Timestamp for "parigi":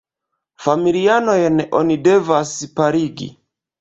2.81-3.29